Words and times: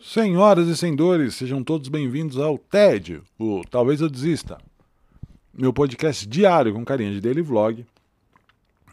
Senhoras 0.00 0.68
e 0.68 0.76
senhores, 0.76 1.34
sejam 1.34 1.62
todos 1.64 1.88
bem-vindos 1.88 2.38
ao 2.38 2.56
TED, 2.56 3.20
o 3.36 3.62
Talvez 3.68 4.00
Eu 4.00 4.08
Desista, 4.08 4.56
meu 5.52 5.72
podcast 5.72 6.24
diário 6.24 6.72
com 6.72 6.84
carinha 6.84 7.10
de 7.10 7.20
daily 7.20 7.42
vlog, 7.42 7.84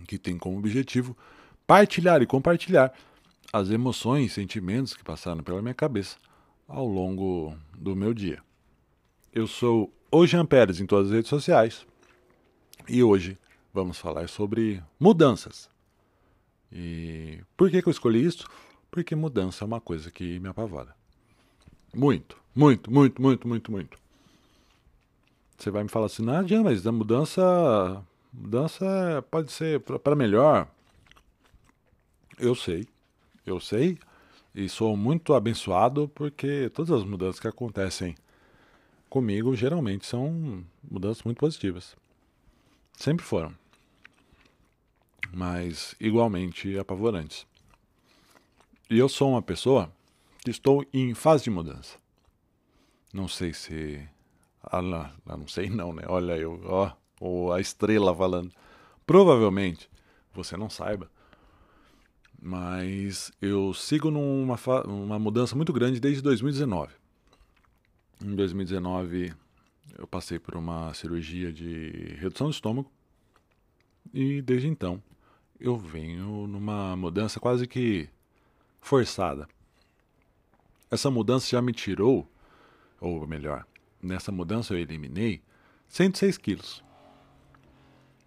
que 0.07 0.17
tem 0.17 0.35
como 0.35 0.57
objetivo 0.57 1.15
partilhar 1.67 2.23
e 2.23 2.25
compartilhar 2.25 2.91
as 3.53 3.69
emoções 3.69 4.33
sentimentos 4.33 4.95
que 4.95 5.03
passaram 5.03 5.43
pela 5.43 5.61
minha 5.61 5.75
cabeça 5.75 6.17
ao 6.67 6.87
longo 6.87 7.55
do 7.77 7.95
meu 7.95 8.11
dia. 8.11 8.41
Eu 9.31 9.45
sou 9.45 9.93
o 10.11 10.25
Jean 10.25 10.45
Pérez 10.45 10.79
em 10.79 10.87
todas 10.87 11.09
as 11.09 11.13
redes 11.13 11.29
sociais 11.29 11.85
e 12.89 13.03
hoje 13.03 13.37
vamos 13.71 13.99
falar 13.99 14.27
sobre 14.27 14.81
mudanças. 14.99 15.69
E 16.73 17.39
por 17.55 17.69
que, 17.69 17.79
que 17.79 17.87
eu 17.87 17.91
escolhi 17.91 18.25
isso? 18.25 18.47
Porque 18.95 19.13
mudança 19.13 19.65
é 19.65 19.67
uma 19.67 19.81
coisa 19.81 20.09
que 20.09 20.39
me 20.39 20.47
apavora. 20.47 20.95
Muito, 21.93 22.37
muito, 22.55 22.89
muito, 22.89 23.21
muito, 23.21 23.45
muito, 23.45 23.69
muito. 23.69 23.97
Você 25.57 25.69
vai 25.69 25.83
me 25.83 25.89
falar 25.89 26.05
assim, 26.05 26.23
não, 26.23 26.37
adianta, 26.37 26.69
mas 26.69 26.87
a 26.87 26.93
mudança, 26.93 28.01
mudança 28.31 29.21
pode 29.29 29.51
ser 29.51 29.81
para 29.81 30.15
melhor. 30.15 30.65
Eu 32.39 32.55
sei, 32.55 32.87
eu 33.45 33.59
sei, 33.59 33.99
e 34.55 34.69
sou 34.69 34.95
muito 34.95 35.33
abençoado 35.33 36.09
porque 36.15 36.71
todas 36.73 36.91
as 36.91 37.03
mudanças 37.03 37.37
que 37.37 37.49
acontecem 37.49 38.15
comigo 39.09 39.53
geralmente 39.57 40.05
são 40.05 40.63
mudanças 40.89 41.21
muito 41.23 41.39
positivas. 41.39 41.97
Sempre 42.93 43.25
foram. 43.25 43.53
Mas 45.33 45.95
igualmente 45.99 46.79
apavorantes. 46.79 47.45
E 48.87 48.99
eu 48.99 49.09
sou 49.09 49.31
uma 49.31 49.41
pessoa 49.41 49.91
que 50.43 50.51
estou 50.51 50.85
em 50.93 51.15
fase 51.15 51.45
de 51.45 51.49
mudança. 51.49 51.97
Não 53.11 53.27
sei 53.27 53.51
se. 53.51 54.07
Ah, 54.61 54.81
não, 54.81 55.09
não 55.25 55.47
sei 55.47 55.69
não, 55.69 55.91
né? 55.91 56.03
Olha 56.07 56.37
eu, 56.37 56.61
ó, 56.65 56.91
ou 57.19 57.51
a 57.51 57.59
estrela 57.59 58.15
falando. 58.15 58.51
Provavelmente 59.07 59.89
você 60.33 60.55
não 60.55 60.69
saiba, 60.69 61.09
mas 62.39 63.31
eu 63.41 63.73
sigo 63.73 64.11
numa 64.11 64.59
uma 64.85 65.17
mudança 65.17 65.55
muito 65.55 65.73
grande 65.73 65.99
desde 65.99 66.21
2019. 66.21 66.93
Em 68.23 68.35
2019 68.35 69.33
eu 69.97 70.05
passei 70.05 70.37
por 70.37 70.55
uma 70.55 70.93
cirurgia 70.93 71.51
de 71.51 72.17
redução 72.19 72.47
do 72.47 72.53
estômago 72.53 72.91
e 74.13 74.41
desde 74.41 74.67
então 74.67 75.01
eu 75.59 75.77
venho 75.77 76.45
numa 76.47 76.95
mudança 76.95 77.39
quase 77.39 77.65
que 77.67 78.09
forçada. 78.85 79.47
Essa 80.91 81.09
mudança 81.09 81.49
já 81.49 81.59
me 81.59 81.73
tirou, 81.73 82.29
ou 83.01 83.25
melhor, 83.25 83.65
nessa 83.99 84.31
mudança 84.31 84.75
eu 84.75 84.77
eliminei 84.77 85.41
106 85.87 86.37
quilos. 86.37 86.83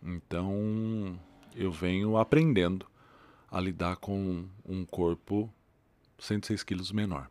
Então 0.02 1.16
eu 1.54 1.70
venho 1.70 2.16
aprendendo 2.16 2.86
a 3.48 3.60
lidar 3.60 3.96
com 3.98 4.48
um 4.68 4.84
corpo 4.84 5.48
106 6.18 6.64
quilos 6.64 6.90
menor. 6.90 7.30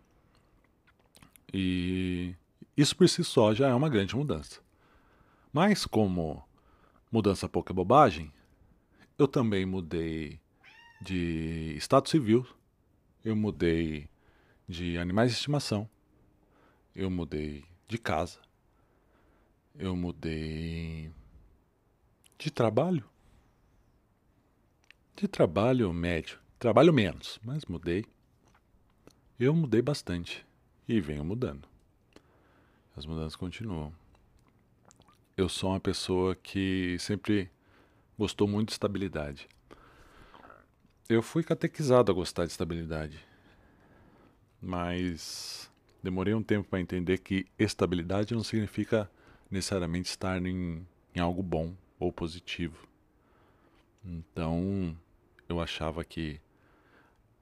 E 1.53 2.33
isso 2.77 2.95
por 2.95 3.09
si 3.09 3.25
só 3.25 3.53
já 3.53 3.67
é 3.67 3.73
uma 3.73 3.89
grande 3.89 4.15
mudança. 4.15 4.61
Mas 5.51 5.85
como 5.85 6.41
mudança 7.11 7.49
pouca 7.49 7.73
bobagem, 7.73 8.31
eu 9.19 9.27
também 9.27 9.65
mudei 9.65 10.39
de 11.01 11.75
status 11.77 12.11
civil 12.11 12.47
eu 13.27 13.35
mudei 13.35 14.09
de 14.69 14.97
animais 14.97 15.31
de 15.31 15.37
estimação, 15.37 15.89
eu 16.95 17.09
mudei 17.09 17.65
de 17.85 17.97
casa, 17.97 18.39
eu 19.75 19.97
mudei 19.97 21.11
de 22.37 22.49
trabalho. 22.49 23.03
De 25.13 25.27
trabalho 25.27 25.91
médio, 25.91 26.39
trabalho 26.57 26.93
menos, 26.93 27.37
mas 27.43 27.65
mudei. 27.65 28.05
Eu 29.37 29.53
mudei 29.53 29.81
bastante 29.81 30.45
e 30.87 31.01
venho 31.01 31.25
mudando. 31.25 31.67
As 32.95 33.05
mudanças 33.05 33.35
continuam. 33.35 33.93
Eu 35.35 35.49
sou 35.49 35.71
uma 35.71 35.81
pessoa 35.81 36.33
que 36.33 36.95
sempre 36.97 37.51
gostou 38.17 38.47
muito 38.47 38.69
de 38.69 38.73
estabilidade 38.73 39.49
eu 41.09 41.21
fui 41.21 41.43
catequizado 41.43 42.11
a 42.11 42.15
gostar 42.15 42.45
de 42.45 42.51
estabilidade. 42.51 43.19
Mas 44.61 45.69
demorei 46.03 46.33
um 46.33 46.43
tempo 46.43 46.67
para 46.67 46.79
entender 46.79 47.19
que 47.19 47.45
estabilidade 47.57 48.33
não 48.33 48.43
significa 48.43 49.09
necessariamente 49.49 50.09
estar 50.09 50.43
em, 50.45 50.85
em 51.15 51.19
algo 51.19 51.41
bom 51.41 51.73
ou 51.99 52.11
positivo. 52.11 52.87
Então, 54.03 54.95
eu 55.47 55.61
achava 55.61 56.03
que 56.03 56.39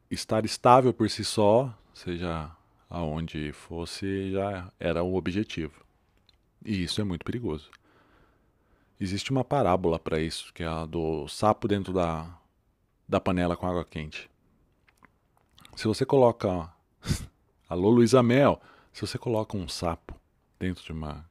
estar 0.09 0.45
estável 0.45 0.93
por 0.93 1.09
si 1.09 1.23
só, 1.23 1.75
seja 1.93 2.51
aonde 2.89 3.51
fosse, 3.51 4.31
já 4.31 4.71
era 4.79 5.03
o 5.03 5.15
objetivo. 5.15 5.83
E 6.63 6.83
isso 6.83 7.01
é 7.01 7.03
muito 7.03 7.25
perigoso. 7.25 7.69
Existe 8.99 9.31
uma 9.31 9.43
parábola 9.43 9.99
para 9.99 10.19
isso, 10.19 10.53
que 10.53 10.63
é 10.63 10.67
a 10.67 10.85
do 10.85 11.27
sapo 11.27 11.67
dentro 11.67 11.91
da 11.91 12.39
da 13.07 13.19
panela 13.19 13.55
com 13.55 13.67
água 13.67 13.85
quente. 13.85 14.29
Se 15.75 15.87
você 15.87 16.05
coloca. 16.05 16.73
Alô, 17.69 17.89
Luísa 17.89 18.21
Mel! 18.23 18.61
Se 18.91 19.01
você 19.01 19.17
coloca 19.17 19.57
um 19.57 19.67
sapo 19.67 20.15
dentro 20.57 20.83
de 20.83 20.91
uma, 20.91 21.29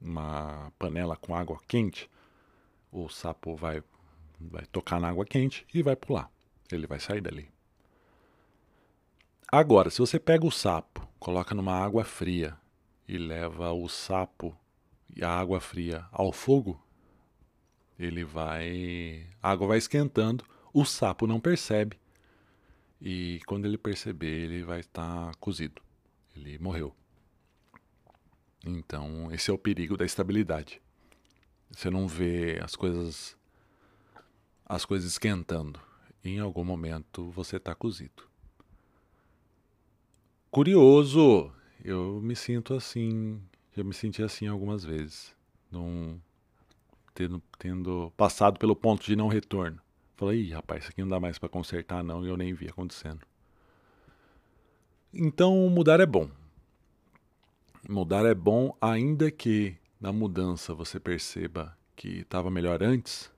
uma 0.00 0.72
panela 0.78 1.16
com 1.16 1.34
água 1.34 1.58
quente, 1.66 2.10
o 2.90 3.08
sapo 3.08 3.56
vai, 3.56 3.82
vai 4.38 4.66
tocar 4.66 5.00
na 5.00 5.08
água 5.08 5.24
quente 5.24 5.66
e 5.72 5.82
vai 5.82 5.96
pular. 5.96 6.30
Ele 6.70 6.86
vai 6.86 7.00
sair 7.00 7.20
dali. 7.20 7.50
Agora, 9.50 9.90
se 9.90 9.98
você 9.98 10.18
pega 10.18 10.46
o 10.46 10.50
sapo, 10.50 11.06
coloca 11.18 11.54
numa 11.54 11.74
água 11.74 12.04
fria 12.04 12.56
e 13.08 13.16
leva 13.16 13.72
o 13.72 13.88
sapo 13.88 14.56
e 15.14 15.24
a 15.24 15.30
água 15.30 15.60
fria 15.60 16.06
ao 16.10 16.32
fogo, 16.32 16.80
ele 17.98 18.24
vai. 18.24 19.26
A 19.42 19.50
água 19.50 19.68
vai 19.68 19.78
esquentando 19.78 20.44
o 20.72 20.84
sapo 20.84 21.26
não 21.26 21.40
percebe 21.40 21.98
e 23.04 23.40
quando 23.46 23.66
ele 23.66 23.76
perceber, 23.76 24.44
ele 24.44 24.62
vai 24.62 24.78
estar 24.78 25.34
cozido. 25.36 25.82
Ele 26.36 26.56
morreu. 26.58 26.94
Então, 28.64 29.32
esse 29.32 29.50
é 29.50 29.52
o 29.52 29.58
perigo 29.58 29.96
da 29.96 30.04
estabilidade. 30.04 30.80
Você 31.68 31.90
não 31.90 32.06
vê 32.06 32.60
as 32.62 32.76
coisas 32.76 33.36
as 34.64 34.84
coisas 34.84 35.10
esquentando. 35.10 35.80
Em 36.24 36.38
algum 36.38 36.64
momento 36.64 37.28
você 37.30 37.56
está 37.56 37.74
cozido. 37.74 38.22
Curioso, 40.48 41.52
eu 41.84 42.20
me 42.22 42.36
sinto 42.36 42.72
assim, 42.74 43.42
já 43.76 43.82
me 43.82 43.92
senti 43.92 44.22
assim 44.22 44.46
algumas 44.46 44.84
vezes, 44.84 45.34
num, 45.70 46.20
tendo, 47.14 47.42
tendo 47.58 48.12
passado 48.16 48.58
pelo 48.60 48.76
ponto 48.76 49.04
de 49.04 49.16
não 49.16 49.26
retorno. 49.26 49.80
Falei, 50.16 50.40
Ih, 50.40 50.52
rapaz, 50.52 50.82
isso 50.84 50.92
aqui 50.92 51.02
não 51.02 51.08
dá 51.08 51.18
mais 51.18 51.38
para 51.38 51.48
consertar 51.48 52.02
não, 52.02 52.24
e 52.24 52.28
eu 52.28 52.36
nem 52.36 52.52
vi 52.54 52.68
acontecendo. 52.68 53.20
Então, 55.12 55.68
mudar 55.68 56.00
é 56.00 56.06
bom. 56.06 56.30
Mudar 57.88 58.24
é 58.24 58.34
bom, 58.34 58.76
ainda 58.80 59.30
que 59.30 59.76
na 60.00 60.12
mudança 60.12 60.74
você 60.74 60.98
perceba 60.98 61.76
que 61.94 62.20
estava 62.20 62.50
melhor 62.50 62.82
antes. 62.82 63.30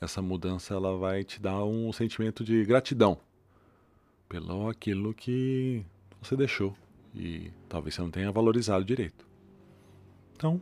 Essa 0.00 0.20
mudança 0.20 0.74
ela 0.74 0.96
vai 0.96 1.24
te 1.24 1.40
dar 1.40 1.64
um 1.64 1.92
sentimento 1.92 2.44
de 2.44 2.64
gratidão 2.64 3.18
pelo 4.28 4.68
aquilo 4.68 5.14
que 5.14 5.84
você 6.20 6.36
deixou 6.36 6.76
e 7.14 7.50
talvez 7.68 7.94
você 7.94 8.02
não 8.02 8.10
tenha 8.10 8.30
valorizado 8.30 8.84
direito. 8.84 9.26
Então, 10.34 10.60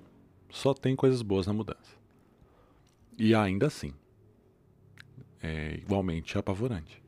só 0.50 0.73
tem 0.73 0.94
coisas 0.94 1.20
boas 1.23 1.47
na 1.47 1.53
mudança. 1.53 1.97
E 3.19 3.35
ainda 3.35 3.67
assim, 3.67 3.93
é 5.44 5.75
igualmente 5.75 6.38
apavorante. 6.38 7.02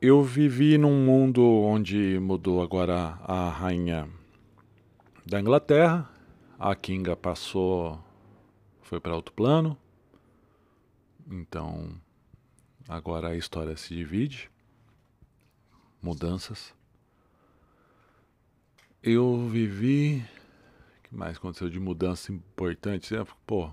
Eu 0.00 0.22
vivi 0.22 0.78
num 0.78 1.04
mundo 1.04 1.42
onde 1.42 2.16
mudou 2.20 2.62
agora 2.62 3.18
a 3.24 3.50
rainha 3.50 4.08
da 5.26 5.40
Inglaterra, 5.40 6.08
a 6.58 6.74
Kinga 6.76 7.16
passou, 7.16 8.02
foi 8.80 9.00
para 9.00 9.16
outro 9.16 9.34
plano, 9.34 9.76
então 11.28 12.00
agora 12.88 13.30
a 13.30 13.36
história 13.36 13.76
se 13.76 13.92
divide, 13.92 14.48
mudanças. 16.00 16.72
Eu 19.02 19.48
vivi, 19.48 20.24
o 20.98 21.02
que 21.02 21.14
mais 21.16 21.36
aconteceu 21.36 21.68
de 21.68 21.80
mudança 21.80 22.32
importante? 22.32 23.14
Pô, 23.44 23.72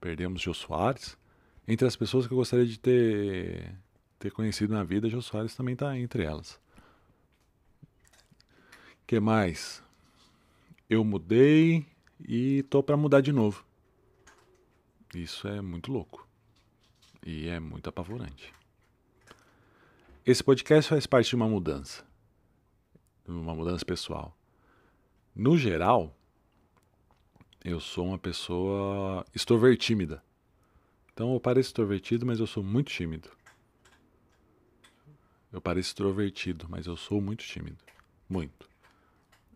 Perdemos 0.00 0.40
Jô 0.40 0.54
Soares. 0.54 1.16
Entre 1.68 1.86
as 1.86 1.94
pessoas 1.94 2.26
que 2.26 2.32
eu 2.32 2.38
gostaria 2.38 2.66
de 2.66 2.78
ter 2.78 3.74
ter 4.18 4.30
conhecido 4.30 4.74
na 4.74 4.84
vida, 4.84 5.08
Jô 5.08 5.22
Soares 5.22 5.54
também 5.54 5.72
está 5.72 5.98
entre 5.98 6.22
elas. 6.22 6.60
que 9.06 9.18
mais? 9.18 9.82
Eu 10.88 11.02
mudei 11.02 11.86
e 12.20 12.62
tô 12.64 12.82
para 12.82 12.96
mudar 12.96 13.22
de 13.22 13.32
novo. 13.32 13.64
Isso 15.14 15.48
é 15.48 15.60
muito 15.60 15.90
louco. 15.90 16.28
E 17.24 17.48
é 17.48 17.58
muito 17.58 17.88
apavorante. 17.88 18.52
Esse 20.24 20.44
podcast 20.44 20.90
faz 20.90 21.06
parte 21.06 21.30
de 21.30 21.36
uma 21.36 21.48
mudança. 21.48 22.04
Uma 23.26 23.54
mudança 23.54 23.84
pessoal. 23.84 24.36
No 25.34 25.56
geral, 25.56 26.14
eu 27.64 27.78
sou 27.80 28.06
uma 28.06 28.18
pessoa 28.18 29.24
extrovertímida. 29.34 30.22
Então 31.12 31.34
eu 31.34 31.40
pareço 31.40 31.68
extrovertido, 31.68 32.24
mas 32.24 32.40
eu 32.40 32.46
sou 32.46 32.62
muito 32.62 32.90
tímido. 32.90 33.28
Eu 35.52 35.60
pareço 35.60 35.90
extrovertido, 35.90 36.66
mas 36.68 36.86
eu 36.86 36.96
sou 36.96 37.20
muito 37.20 37.44
tímido. 37.44 37.78
Muito. 38.28 38.68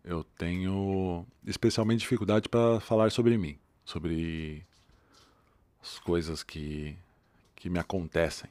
Eu 0.03 0.23
tenho 0.23 1.25
especialmente 1.45 2.01
dificuldade 2.01 2.47
para 2.47 2.79
falar 2.79 3.11
sobre 3.11 3.37
mim, 3.37 3.57
sobre 3.83 4.63
as 5.81 5.97
coisas 5.99 6.43
que, 6.43 6.95
que 7.55 7.69
me 7.69 7.79
acontecem. 7.79 8.49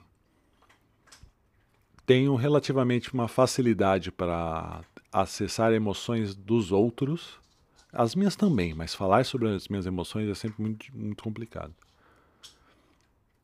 Tenho 2.05 2.35
relativamente 2.35 3.15
uma 3.15 3.29
facilidade 3.29 4.11
para 4.11 4.83
acessar 5.13 5.73
emoções 5.73 6.35
dos 6.35 6.73
outros, 6.73 7.39
as 7.95 8.15
minhas 8.15 8.35
também, 8.35 8.75
mas 8.75 8.95
falar 8.95 9.25
sobre 9.25 9.49
as 9.49 9.69
minhas 9.69 9.87
emoções 9.87 10.29
é 10.29 10.35
sempre 10.35 10.61
muito, 10.61 10.87
muito 10.95 11.23
complicado. 11.23 11.73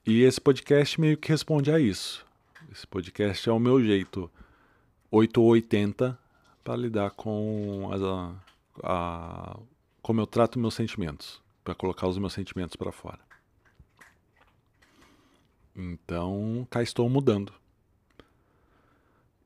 E 0.04 0.22
esse 0.22 0.40
podcast 0.40 1.00
meio 1.00 1.16
que 1.16 1.28
responde 1.28 1.70
a 1.70 1.78
isso. 1.78 2.26
Esse 2.72 2.86
podcast 2.86 3.48
é 3.48 3.52
o 3.52 3.58
meu 3.58 3.82
jeito 3.82 4.30
8 5.10 5.40
ou 5.40 5.48
80 5.48 6.18
para 6.64 6.76
lidar 6.76 7.10
com 7.12 7.90
a, 7.92 8.34
a, 8.82 9.58
como 10.02 10.20
eu 10.20 10.26
trato 10.26 10.58
meus 10.58 10.74
sentimentos, 10.74 11.40
para 11.62 11.74
colocar 11.74 12.08
os 12.08 12.18
meus 12.18 12.32
sentimentos 12.32 12.76
para 12.76 12.92
fora. 12.92 13.20
Então, 15.76 16.66
cá 16.70 16.82
estou 16.82 17.08
mudando. 17.08 17.52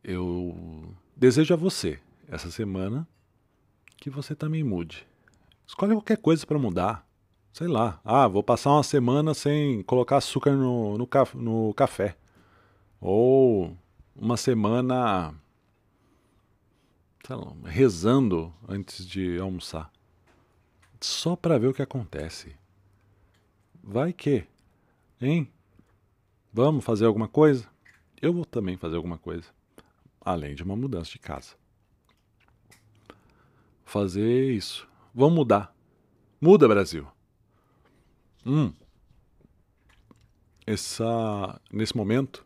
Eu 0.03 0.95
desejo 1.15 1.55
a 1.55 1.57
você 1.57 2.01
essa 2.29 2.51
semana 2.51 3.07
que 4.05 4.11
você 4.11 4.35
também 4.35 4.63
mude. 4.63 5.07
Escolhe 5.67 5.95
qualquer 5.95 6.19
coisa 6.19 6.47
para 6.47 6.59
mudar. 6.59 7.09
Sei 7.55 7.67
lá. 7.67 8.03
Ah, 8.05 8.29
vou 8.29 8.43
passar 8.43 8.73
uma 8.73 8.83
semana 8.83 9.33
sem 9.33 9.83
colocar 9.85 10.19
açúcar 10.19 10.53
no, 10.53 10.99
no, 10.99 11.09
no 11.37 11.73
café. 11.73 12.15
Ou 13.01 13.75
uma 14.15 14.37
semana 14.37 15.35
lá, 17.31 17.55
rezando 17.65 18.53
antes 18.69 19.07
de 19.07 19.39
almoçar. 19.39 19.91
Só 21.01 21.35
para 21.35 21.59
ver 21.59 21.69
o 21.69 21.75
que 21.75 21.81
acontece. 21.81 22.55
Vai 23.83 24.13
que, 24.13 24.45
hein? 25.19 25.51
Vamos 26.53 26.85
fazer 26.85 27.07
alguma 27.07 27.27
coisa? 27.27 27.67
Eu 28.21 28.35
vou 28.35 28.45
também 28.45 28.77
fazer 28.77 28.97
alguma 28.97 29.17
coisa 29.17 29.47
além 30.21 30.55
de 30.55 30.63
uma 30.63 30.77
mudança 30.77 31.11
de 31.11 31.19
casa. 31.19 31.64
Fazer 33.85 34.53
isso. 34.53 34.89
Vamos 35.15 35.35
mudar. 35.35 35.75
Muda, 36.41 36.67
Brasil. 36.67 37.07
Hum. 38.45 38.73
Essa, 40.67 41.61
nesse 41.73 41.97
momento, 41.97 42.45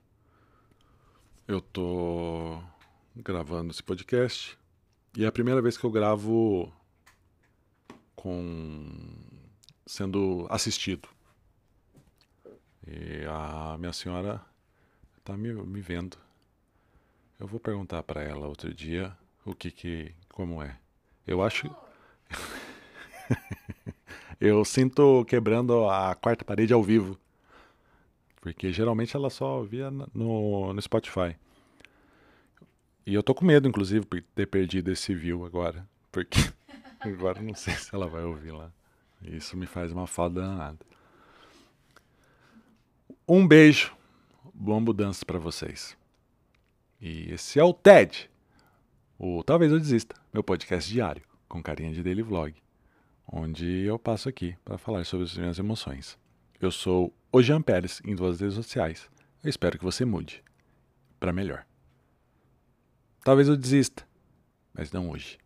eu 1.47 1.61
tô 1.61 2.61
gravando 3.17 3.71
esse 3.71 3.83
podcast 3.83 4.59
e 5.17 5.25
é 5.25 5.27
a 5.27 5.33
primeira 5.33 5.63
vez 5.63 5.77
que 5.77 5.85
eu 5.85 5.91
gravo 5.91 6.73
com 8.15 8.89
sendo 9.87 10.47
assistido. 10.51 11.09
E 12.87 13.25
a 13.27 13.77
minha 13.79 13.93
senhora 13.93 14.45
está 15.19 15.37
me, 15.37 15.53
me 15.53 15.81
vendo 15.81 16.19
eu 17.39 17.47
vou 17.47 17.61
perguntar 17.61 18.03
para 18.03 18.23
ela 18.23 18.49
outro 18.49 18.75
dia 18.75 19.17
o 19.45 19.55
que 19.55 19.71
que 19.71 20.13
como 20.33 20.63
é. 20.63 20.77
Eu 21.29 21.43
acho 21.43 21.71
Eu 24.41 24.65
sinto 24.65 25.25
quebrando 25.27 25.87
a 25.89 26.15
quarta 26.15 26.43
parede 26.43 26.73
ao 26.73 26.83
vivo. 26.83 27.19
Porque 28.41 28.73
geralmente 28.73 29.15
ela 29.15 29.29
só 29.29 29.63
via 29.63 29.91
no, 29.91 30.73
no 30.73 30.81
Spotify. 30.81 31.37
E 33.05 33.13
eu 33.13 33.23
tô 33.23 33.35
com 33.35 33.45
medo, 33.45 33.69
inclusive, 33.69 34.07
por 34.07 34.23
ter 34.35 34.47
perdido 34.47 34.91
esse 34.91 35.15
view 35.15 35.45
agora. 35.45 35.87
Porque 36.11 36.39
agora 37.01 37.43
não 37.43 37.55
sei 37.55 37.75
se 37.75 37.95
ela 37.95 38.07
vai 38.07 38.25
ouvir 38.25 38.53
lá. 38.53 38.73
Isso 39.21 39.57
me 39.57 39.67
faz 39.67 39.93
uma 39.93 40.07
falta 40.07 40.41
danada. 40.41 40.79
Um 43.27 43.47
beijo. 43.47 43.95
Boa 44.55 44.81
mudança 44.81 45.27
para 45.27 45.39
vocês. 45.39 45.97
E 47.01 47.33
esse 47.33 47.61
é 47.61 47.65
o 47.65 47.75
TED, 47.75 48.31
o 49.19 49.43
Talvez 49.43 49.73
Eu 49.73 49.81
Desista, 49.81 50.15
meu 50.33 50.45
podcast 50.45 50.91
diário, 50.91 51.23
com 51.49 51.61
carinha 51.61 51.93
de 51.93 52.03
daily 52.05 52.23
vlog, 52.23 52.55
onde 53.27 53.67
eu 53.67 53.99
passo 53.99 54.29
aqui 54.29 54.57
para 54.65 54.79
falar 54.79 55.05
sobre 55.05 55.27
as 55.27 55.37
minhas 55.37 55.59
emoções. 55.59 56.17
Eu 56.61 56.71
sou 56.71 57.13
o 57.33 57.43
Jean 57.43 57.61
Pérez 57.61 58.01
em 58.05 58.15
duas 58.15 58.41
redes 58.41 58.55
sociais. 58.55 59.11
Eu 59.43 59.51
espero 59.51 59.77
que 59.77 59.85
você 59.85 60.05
mude 60.05 60.43
para 61.19 61.33
melhor. 61.33 61.67
Talvez 63.25 63.49
eu 63.49 63.57
desista, 63.57 64.07
mas 64.73 64.93
não 64.93 65.11
hoje. 65.11 65.37